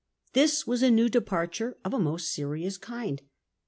This 0.33 0.65
was 0.65 0.81
a 0.81 0.89
new 0.89 1.09
departure 1.09 1.77
of 1.85 1.93
a 1.93 1.99
most 1.99 2.33
serious 2.33 2.79
kind. 2.79 3.21